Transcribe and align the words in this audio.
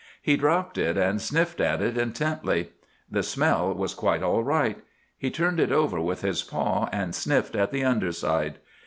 He 0.19 0.35
dropped 0.35 0.79
it, 0.79 0.97
and 0.97 1.21
sniffed 1.21 1.59
at 1.59 1.79
it 1.79 1.95
intently. 1.95 2.71
The 3.11 3.21
smell 3.21 3.71
was 3.71 3.93
quite 3.93 4.23
all 4.23 4.43
right. 4.43 4.79
He 5.15 5.29
turned 5.29 5.59
it 5.59 5.71
over 5.71 6.01
with 6.01 6.23
his 6.23 6.41
paw 6.41 6.89
and 6.91 7.13
sniffed 7.13 7.55
at 7.55 7.69
the 7.71 7.83
under 7.83 8.11
side. 8.11 8.55